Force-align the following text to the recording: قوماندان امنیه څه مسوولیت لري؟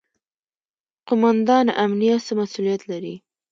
قوماندان 1.07 1.67
امنیه 1.83 2.17
څه 2.25 2.31
مسوولیت 2.39 2.81
لري؟ 2.91 3.15